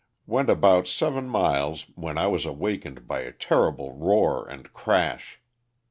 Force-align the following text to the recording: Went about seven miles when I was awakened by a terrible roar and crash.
Went 0.25 0.49
about 0.49 0.87
seven 0.87 1.29
miles 1.29 1.83
when 1.93 2.17
I 2.17 2.25
was 2.25 2.43
awakened 2.43 3.07
by 3.07 3.19
a 3.19 3.31
terrible 3.31 3.93
roar 3.93 4.47
and 4.49 4.73
crash. 4.73 5.39